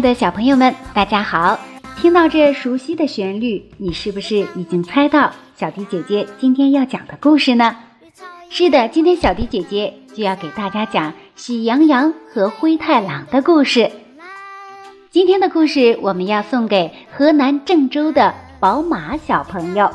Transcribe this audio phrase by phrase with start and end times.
[0.00, 1.58] 的小朋友们，大家好！
[1.96, 7.74] 听到这熟悉的旋律，你是不是已经猜到小迪姐姐今天要讲的故事呢？
[8.48, 13.90] 是的，今天小迪姐姐就要给大家讲《喜羊羊和灰太狼》的故事。
[15.10, 19.90] 今天的故事我们要送给河南郑州的宝马小朋友。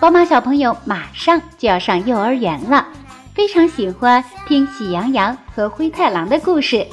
[0.00, 2.88] 宝马小朋友马上就要上幼儿园了，
[3.34, 6.86] 非常喜欢听《喜羊羊和灰太狼》的故事。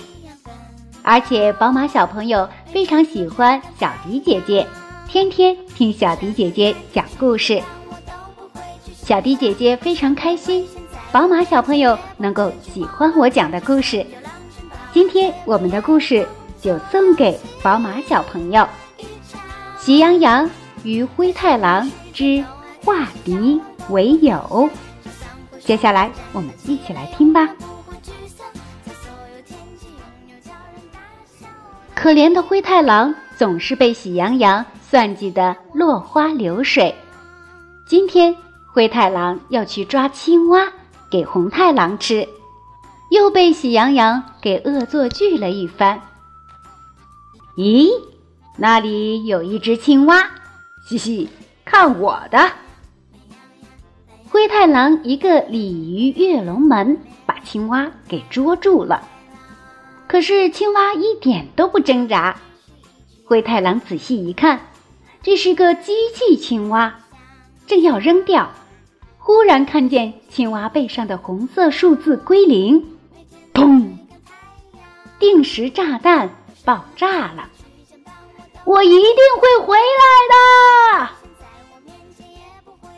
[1.03, 4.67] 而且，宝马小朋友非常喜欢小迪姐姐，
[5.08, 7.62] 天天听小迪姐姐讲故事。
[8.94, 10.67] 小迪姐姐非常开心，
[11.12, 14.05] 宝马小朋友能够喜欢我讲的故事。
[14.94, 16.27] 今天我们的故事
[16.62, 18.61] 就送给宝马小朋友，
[19.80, 20.47] 《喜羊羊
[20.84, 22.44] 与灰太狼之
[22.86, 24.38] 化敌为友》。
[25.66, 27.50] 接下来，我们一起来听吧。
[32.02, 36.95] 可怜的灰太狼总是被喜羊羊算计得落花流水。
[37.86, 38.33] 今天
[38.72, 40.72] 灰太狼要去抓青蛙
[41.11, 42.25] 给红太狼吃，
[43.11, 46.00] 又被喜羊羊给恶作剧了一番。
[47.58, 47.89] 咦，
[48.56, 50.23] 那里有一只青蛙，
[50.88, 51.28] 嘻嘻，
[51.66, 52.50] 看我的！
[54.30, 59.06] 灰太狼一个鲤鱼跃龙门，把青蛙给捉住了。
[60.09, 62.35] 可是青蛙一点都不挣扎。
[63.25, 64.59] 灰太狼仔细一看，
[65.21, 67.01] 这是个机器青蛙，
[67.67, 68.51] 正要扔掉，
[69.19, 72.97] 忽然看见青蛙背上的红色数字归零，
[73.53, 73.88] 砰！
[75.19, 76.27] 定时炸弹
[76.66, 77.47] 爆炸了！
[78.66, 78.99] 我一定
[79.39, 81.09] 会回来的。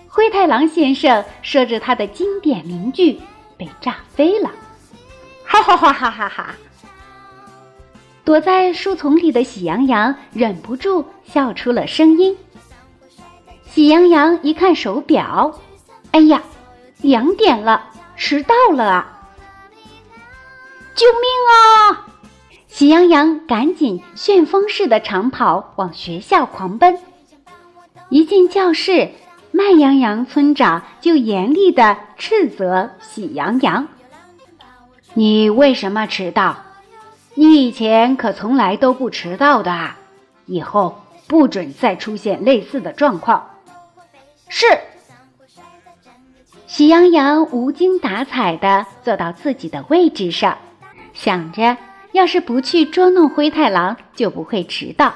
[0.08, 3.20] 灰太狼先生说着他的经典名句，
[3.58, 4.50] 被炸飞了！
[5.44, 6.56] 哈哈哈哈哈哈！
[8.32, 12.38] 躲在树丛里的喜羊羊忍不住笑出了声音。
[13.70, 15.60] 喜羊羊一看手表，
[16.12, 16.42] 哎呀，
[17.02, 19.28] 两点了，迟到了啊！
[20.96, 22.08] 救命啊！
[22.70, 27.00] 喜羊羊赶紧旋风似的长跑往学校狂奔。
[28.08, 29.12] 一进教室，
[29.52, 33.90] 慢羊羊村长就严厉的斥责喜羊羊
[35.16, 36.56] ：“你为什么迟到？”
[37.34, 39.92] 你以前可从来都不迟到的，
[40.46, 43.50] 以后不准再出现类似的状况。
[44.50, 44.66] 是。
[46.68, 50.58] 喜羊羊无精打采地坐到自己的位置上，
[51.14, 51.78] 想着，
[52.14, 55.12] 要是不去捉弄灰太狼，就不会迟到；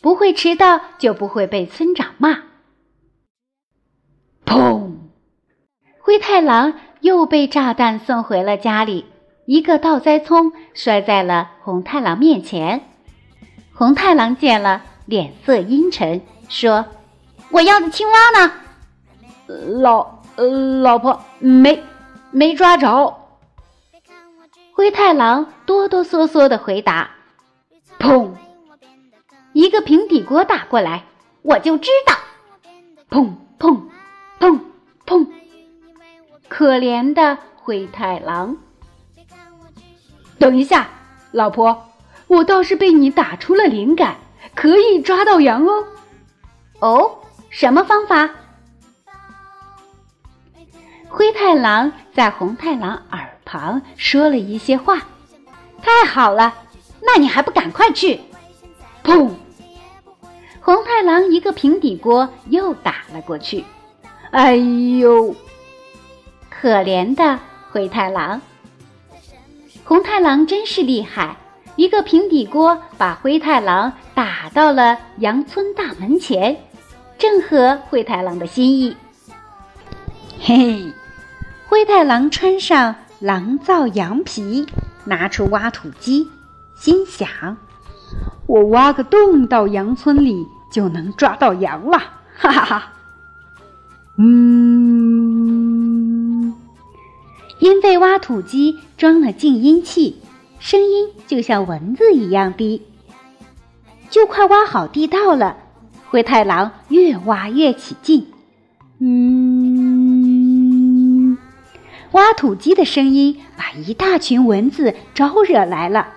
[0.00, 2.42] 不会迟到，就不会被村长骂。
[4.46, 4.92] 砰！
[5.98, 9.06] 灰太狼又被炸弹送回了家里。
[9.50, 12.88] 一个倒栽葱摔在了红太狼面前，
[13.74, 16.86] 红太狼见了，脸色阴沉，说
[17.50, 18.52] ：“我要的青蛙呢？
[19.80, 20.22] 老
[20.84, 21.82] 老婆没
[22.30, 23.18] 没抓着。”
[24.70, 27.10] 灰太狼哆哆嗦嗦的回答
[27.98, 28.30] ：“砰！
[29.52, 31.02] 一个平底锅打过来，
[31.42, 32.14] 我就知道。
[33.10, 33.82] 砰砰
[34.38, 34.60] 砰
[35.04, 35.26] 砰！
[36.48, 38.56] 可怜的灰太狼。”
[40.40, 40.88] 等一下，
[41.32, 41.90] 老婆，
[42.26, 44.16] 我倒是被你打出了灵感，
[44.54, 45.84] 可以抓到羊哦。
[46.78, 47.18] 哦，
[47.50, 48.30] 什么方法？
[51.10, 55.02] 灰太狼在红太狼耳旁说了一些话。
[55.82, 56.54] 太好了，
[57.02, 58.18] 那你还不赶快去？
[59.04, 59.30] 砰！
[60.62, 63.62] 红太狼一个平底锅又打了过去。
[64.30, 65.34] 哎呦，
[66.48, 67.38] 可怜的
[67.70, 68.40] 灰太狼。
[69.90, 71.36] 红太狼真是厉害，
[71.74, 76.56] 一个平底锅把灰太狼打到了羊村大门前，
[77.18, 78.96] 正合灰太狼的心意。
[80.38, 80.92] 嘿嘿，
[81.66, 84.64] 灰太狼穿上狼造羊皮，
[85.06, 86.30] 拿出挖土机，
[86.76, 87.56] 心想：
[88.46, 91.98] 我挖个洞到羊村里，就能抓到羊了！
[92.36, 92.92] 哈哈哈。
[94.18, 95.29] 嗯。
[97.60, 100.16] 因为挖土机装了静音器，
[100.58, 102.82] 声音就像蚊子一样低。
[104.08, 105.58] 就快挖好地道了，
[106.08, 108.26] 灰太狼越挖越起劲。
[108.98, 109.38] 嗯，
[112.12, 116.08] 挖土机的声音把一大群蚊子招惹来了。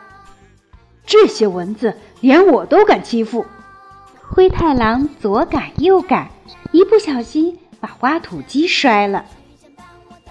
[1.06, 3.46] 这些蚊子连我都敢欺负，
[4.22, 6.30] 灰太狼左赶右赶，
[6.72, 9.26] 一不小心把挖土机摔了。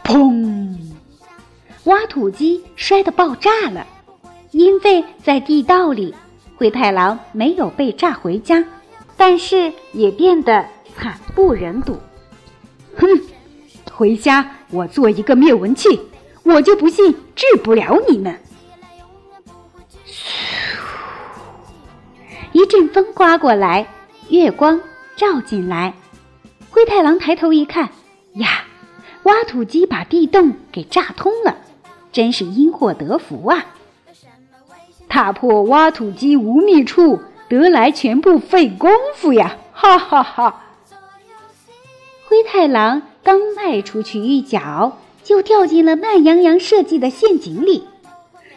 [0.02, 0.61] 砰！
[1.84, 3.86] 挖土机摔得爆炸了，
[4.52, 6.14] 因为在地道里，
[6.56, 8.64] 灰太狼没有被炸回家，
[9.16, 10.64] 但是也变得
[10.96, 11.98] 惨不忍睹。
[12.96, 13.08] 哼，
[13.92, 16.00] 回家我做一个灭蚊器，
[16.44, 18.38] 我就不信治不了你们。
[22.52, 23.88] 一阵风刮过来，
[24.28, 24.80] 月光
[25.16, 25.94] 照进来，
[26.70, 27.90] 灰太狼抬头一看，
[28.34, 28.64] 呀，
[29.24, 31.56] 挖土机把地洞给炸通了，
[32.12, 33.66] 真是因祸得福啊！
[35.08, 39.56] 踏破挖土机无觅处，得来全不费功夫呀！
[39.72, 40.62] 哈哈哈！
[42.28, 47.88] 灰太狼刚迈出去一脚，就掉进了慢羊羊设计的陷阱里，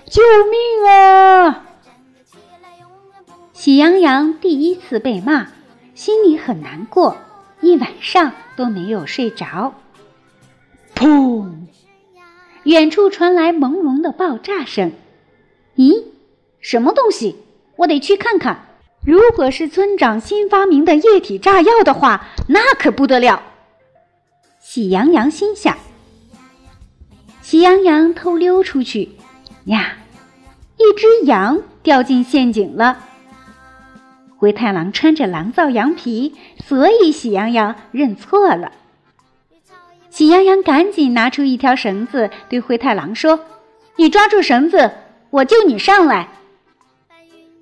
[0.06, 1.66] 救命啊！
[3.54, 5.48] 喜羊羊第一次被骂，
[5.94, 7.18] 心里很难过，
[7.62, 9.74] 一晚上都没有睡着。
[10.94, 11.68] 砰！
[12.65, 14.91] 远处传来朦胧的爆炸声。
[15.75, 16.03] 咦，
[16.59, 17.35] 什么东西？
[17.77, 18.65] 我得去看看。
[19.06, 23.41] 如果是村长新发明的液体炸药的话，那可不得了。
[24.59, 25.77] 喜羊羊心想。
[27.44, 29.12] 喜羊羊偷溜出去，
[29.65, 29.97] 呀，
[30.77, 32.97] 一只羊掉进陷阱了。
[34.38, 36.33] 灰太狼穿着狼造羊皮，
[36.65, 38.71] 所以喜羊羊认错了。
[40.15, 43.38] 喜羊羊赶紧拿出一条绳子，对灰太狼说
[44.00, 44.89] ：“你抓住绳子，
[45.29, 46.29] 我救你上来。”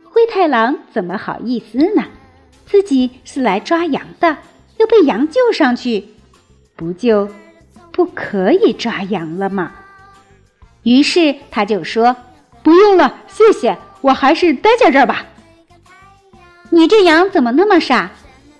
[0.05, 2.03] 灰太狼怎么好意思呢？
[2.67, 4.37] 自己是来抓羊的，
[4.77, 6.09] 又被羊救上去，
[6.75, 7.27] 不救
[7.91, 9.71] 不可以抓羊了吗？
[10.83, 12.15] 于是他就说
[12.61, 15.25] ：“不用了，谢谢，我还是待在这儿吧。”
[16.69, 18.11] 你这羊怎么那么傻？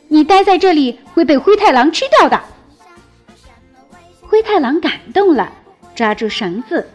[0.07, 2.41] 你待在这里会被灰太狼吃掉的。
[4.33, 5.53] 灰太狼感动了，
[5.93, 6.89] 抓住绳子，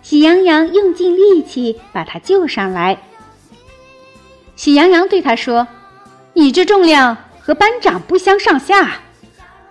[0.00, 2.96] 喜羊羊用尽力气把它救上来。
[4.54, 5.66] 喜羊羊对他说
[6.34, 9.00] ：“你这重量和班长不相上下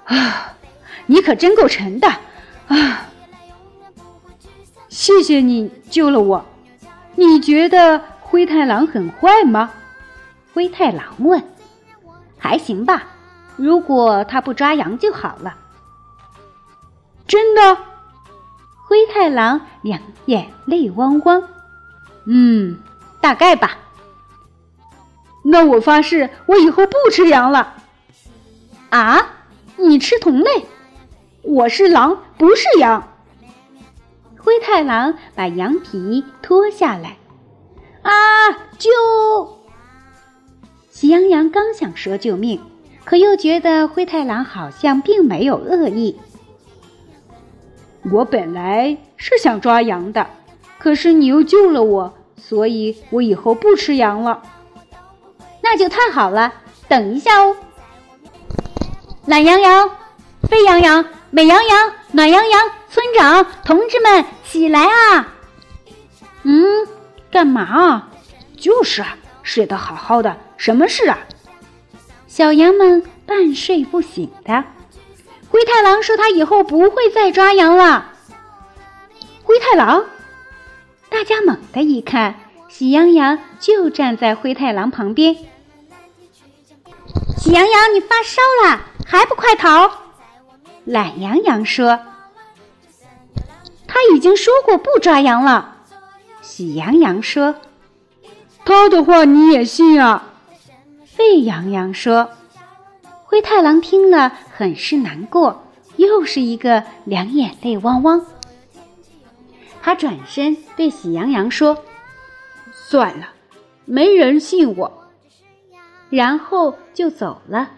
[0.04, 0.58] 啊！
[1.06, 2.10] 你可真够沉的
[2.68, 3.08] 啊！
[4.90, 6.46] 谢谢你救了我。
[7.16, 9.72] 你觉得灰太狼很坏吗？”
[10.54, 11.42] 灰太狼问
[12.38, 13.04] ：“还行吧，
[13.56, 15.56] 如果他不抓羊就好了。”
[17.28, 17.78] 真的？
[18.86, 21.44] 灰太狼两眼泪汪汪。
[22.26, 22.80] 嗯，
[23.22, 23.78] 大概吧。
[25.44, 27.76] 那我发誓，我以后不吃羊了。
[28.90, 29.30] 啊？
[29.78, 30.66] 你吃同类？
[31.42, 33.10] 我是狼，不是羊。
[34.38, 37.18] 灰太狼把羊皮脱下来。
[38.04, 38.12] 啊！
[38.78, 38.90] 救！
[40.90, 42.62] 喜羊羊刚想说救命，
[43.04, 46.20] 可又觉得灰太狼好像并没有恶意。
[48.12, 50.28] 我本来是想抓羊的，
[50.78, 54.42] 可是你又救了我，所以我以后不吃羊了。
[55.62, 56.54] 那就太好了。
[56.88, 57.56] 等一下哦，
[59.26, 59.90] 懒羊羊、
[60.50, 65.34] 沸羊羊、美羊羊、暖羊羊，村长同志们起来啊！
[66.44, 66.88] 嗯，
[67.32, 68.10] 干嘛啊？
[68.58, 69.18] 就是啊。
[69.42, 71.18] 睡得好好的，什么事啊？
[72.28, 74.64] 小羊们半睡不醒的。
[75.54, 78.12] 灰太狼说：“他以后不会再抓羊了。”
[79.46, 80.06] 灰太狼，
[81.10, 85.36] 大家猛地一看，喜羊羊就站在灰太狼旁边。
[87.38, 89.92] 喜羊羊，你发烧了，还不快逃？
[90.86, 92.00] 懒羊羊说
[93.86, 95.76] ：“他已经说过不抓羊了。”
[96.42, 97.54] 喜羊羊说。
[98.66, 100.24] 他的话你也信啊？
[101.06, 102.32] 沸羊羊说。
[103.34, 105.64] 灰太狼听了很是难过，
[105.96, 108.24] 又是一个两眼泪汪汪。
[109.82, 111.80] 他转身对喜羊羊说
[112.72, 113.30] ：“算了，
[113.86, 115.06] 没人信我。”
[116.12, 117.72] 然后就走了。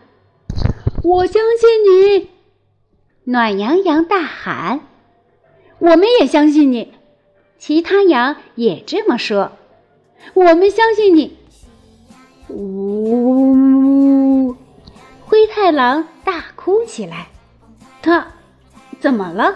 [1.01, 2.29] 我相信你！
[3.23, 4.81] 暖羊羊大喊
[5.79, 6.91] ：“我们也相信你！”
[7.57, 9.53] 其他羊也这么说。
[10.33, 11.37] 我们相信你。
[12.49, 14.24] 呜！
[15.35, 17.27] 灰太狼大哭起来。
[18.01, 18.25] 他
[19.01, 19.53] 怎么了？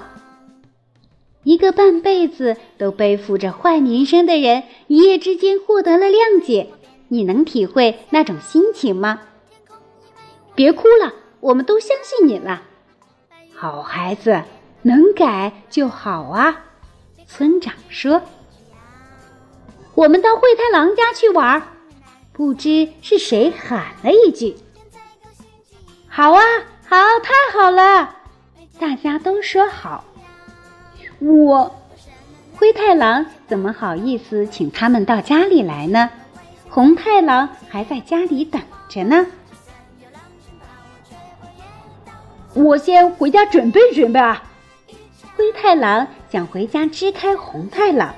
[1.43, 6.67] 一个半辈子都背负着坏名声的人，一夜之间获得了谅解。
[7.07, 9.21] 你能体会那种心情吗？
[10.53, 12.63] 别哭了，我们都相信你了。
[13.55, 14.43] 好孩子，
[14.81, 16.65] 能改就好啊。
[17.25, 18.21] 村长说。
[19.95, 21.63] 我们到灰太狼家去玩，
[22.33, 24.57] 不知是谁喊了一句
[26.19, 26.41] ：“好啊，
[26.85, 28.13] 好，太好了！”
[28.77, 30.03] 大家都说好。
[31.19, 31.73] 我，
[32.57, 36.09] 灰太狼怎么好意思请他们到家里来呢？
[36.69, 39.25] 红太狼还在家里等着呢。
[42.53, 44.43] 我先回家准备准备啊！
[45.37, 48.13] 灰太狼想回家支开红太狼。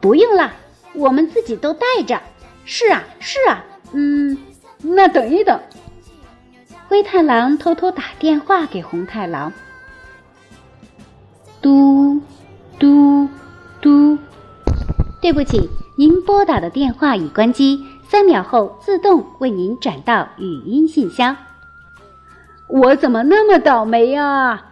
[0.00, 0.52] 不用了，
[0.92, 2.22] 我们自己都带着。
[2.64, 3.64] 是啊，是啊。
[3.90, 4.38] 嗯，
[4.78, 5.60] 那等一等。
[6.94, 9.52] 灰太狼偷偷打电话给红太狼。
[11.60, 12.20] 嘟，
[12.78, 13.28] 嘟，
[13.80, 14.16] 嘟。
[15.20, 21.36] 对不起，您拨打的电话已关机，三秒后自动为您转到语音信箱。
[22.68, 24.64] 我怎么那么倒霉啊？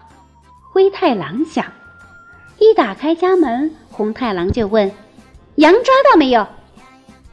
[0.72, 1.64] 灰太狼想。
[2.60, 4.92] 一打开家门，红太狼就问
[5.56, 6.46] ：“羊抓到没有？”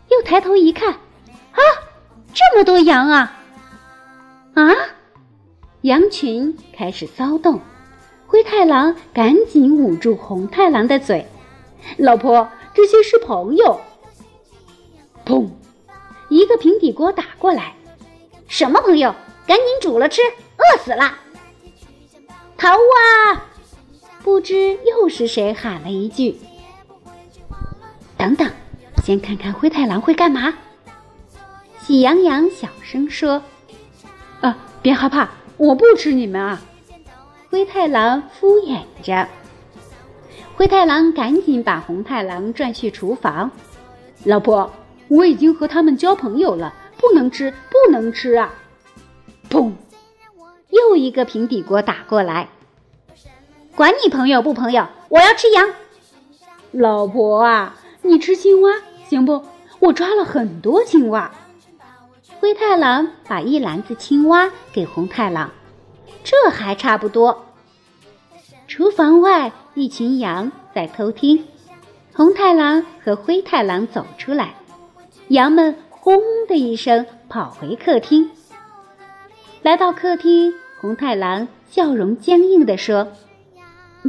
[0.10, 1.62] 又抬头一看，啊，
[2.34, 3.36] 这么多羊啊！
[4.54, 4.74] 啊，
[5.82, 7.60] 羊群开始骚动。
[8.28, 11.26] 灰太狼赶紧捂住红太狼的嘴
[11.98, 13.80] ：“老婆，这些是朋友。”
[15.26, 15.50] 砰！
[16.30, 17.74] 一个平底锅打过来，
[18.48, 19.16] 什么朋友？
[19.48, 21.18] 赶紧煮了吃，饿死了！
[22.56, 23.46] 逃啊！
[24.22, 26.38] 不知又是谁喊了一句
[28.16, 28.48] ：“等等，
[29.04, 30.54] 先看看灰太狼会干嘛。”
[31.82, 33.42] 喜羊羊小声说
[34.42, 36.62] ：“啊，别害怕，我不吃你们啊。”
[37.50, 39.28] 灰太狼敷衍着。
[40.56, 43.52] 灰太狼赶紧把红太狼拽去厨房
[44.26, 44.72] ：“老婆，
[45.08, 48.54] 我已经和他们交朋友了，不能吃，不能吃啊！”
[49.50, 49.72] 砰！
[50.70, 52.50] 又一个平底锅打过来，
[53.76, 55.70] 管你朋友不朋友，我要吃羊。
[56.72, 58.70] 老婆啊，你吃青蛙
[59.10, 59.44] 行不？
[59.80, 61.32] 我抓了很多青蛙。
[62.40, 65.52] 灰太狼把一篮子青蛙给红太狼，
[66.24, 67.46] 这还差不多。
[68.68, 71.46] 厨房外，一群羊在偷听。
[72.14, 74.56] 红太狼和灰太狼走出来，
[75.28, 78.32] 羊们轰的一声跑回客厅。
[79.62, 83.10] 来到客厅，红太狼笑容僵硬地说：“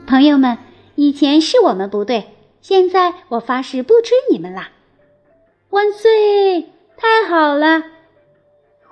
[0.07, 0.59] 朋友们，
[0.95, 2.29] 以前是我们不对，
[2.61, 4.71] 现在我发誓不吃你们啦！”
[5.71, 6.69] 万岁！
[6.97, 7.83] 太好了！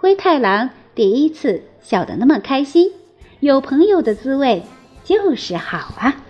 [0.00, 2.92] 灰太狼第一次笑得那么开心，
[3.40, 4.62] 有朋友的滋味
[5.02, 6.22] 就是好啊！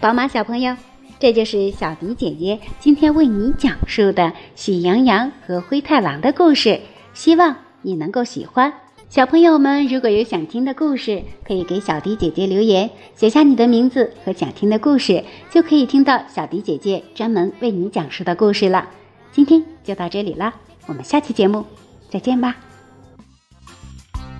[0.00, 0.74] 宝马小朋友，
[1.18, 6.80] 这就是小迪姐姐今天为你讲述的喜羊羊和灰太狼的故事，
[7.12, 7.56] 希望。
[7.82, 8.72] 你能够喜欢，
[9.10, 18.88] 小朋友们如果有想听的故事，可以给小迪姐姐留言，写下你的名字和想听的故事，就可以听到小迪姐姐专门为你讲述的故事了。
[19.30, 20.54] 今天就到这里了，
[20.86, 21.66] 我们下期节目
[22.10, 22.56] 再见吧。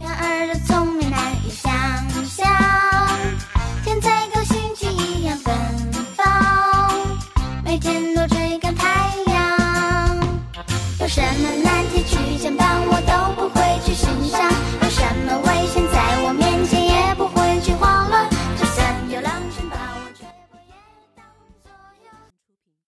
[0.01, 0.96] 儿聪明